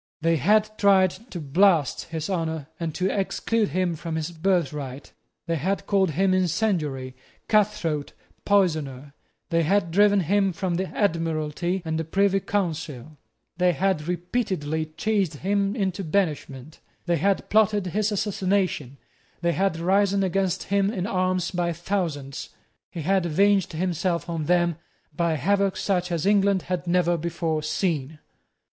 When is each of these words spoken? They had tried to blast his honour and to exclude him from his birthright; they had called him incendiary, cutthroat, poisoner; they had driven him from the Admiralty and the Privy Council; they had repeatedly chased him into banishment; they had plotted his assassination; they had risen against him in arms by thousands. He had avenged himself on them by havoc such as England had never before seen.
They 0.21 0.37
had 0.37 0.75
tried 0.79 1.11
to 1.29 1.39
blast 1.39 2.05
his 2.05 2.27
honour 2.27 2.65
and 2.79 2.95
to 2.95 3.07
exclude 3.11 3.69
him 3.69 3.95
from 3.95 4.15
his 4.15 4.31
birthright; 4.31 5.13
they 5.45 5.57
had 5.57 5.85
called 5.85 6.09
him 6.09 6.33
incendiary, 6.33 7.15
cutthroat, 7.47 8.13
poisoner; 8.43 9.13
they 9.51 9.61
had 9.61 9.91
driven 9.91 10.21
him 10.21 10.53
from 10.53 10.73
the 10.73 10.87
Admiralty 10.87 11.83
and 11.85 11.99
the 11.99 12.03
Privy 12.03 12.39
Council; 12.39 13.15
they 13.57 13.73
had 13.73 14.07
repeatedly 14.07 14.87
chased 14.87 15.35
him 15.35 15.75
into 15.75 16.03
banishment; 16.03 16.79
they 17.05 17.17
had 17.17 17.47
plotted 17.51 17.85
his 17.85 18.11
assassination; 18.11 18.97
they 19.41 19.51
had 19.53 19.77
risen 19.77 20.23
against 20.23 20.63
him 20.63 20.89
in 20.89 21.05
arms 21.05 21.51
by 21.51 21.71
thousands. 21.71 22.49
He 22.89 23.03
had 23.03 23.27
avenged 23.27 23.73
himself 23.73 24.27
on 24.27 24.45
them 24.45 24.77
by 25.15 25.35
havoc 25.35 25.77
such 25.77 26.11
as 26.11 26.25
England 26.25 26.63
had 26.63 26.87
never 26.87 27.17
before 27.17 27.61
seen. 27.61 28.17